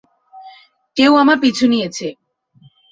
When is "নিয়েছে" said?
1.67-2.07